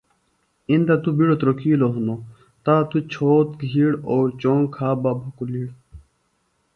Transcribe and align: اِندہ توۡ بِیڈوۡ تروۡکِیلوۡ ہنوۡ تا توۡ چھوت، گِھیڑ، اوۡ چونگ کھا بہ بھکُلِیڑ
اِندہ 0.69 0.95
توۡ 1.03 1.13
بِیڈوۡ 1.17 1.39
تروۡکِیلوۡ 1.39 1.93
ہنوۡ 1.95 2.21
تا 2.63 2.75
توۡ 2.89 3.03
چھوت، 3.11 3.47
گِھیڑ، 3.69 3.91
اوۡ 4.09 4.25
چونگ 4.41 4.63
کھا 4.75 4.89
بہ 5.01 5.11
بھکُلِیڑ 5.21 5.67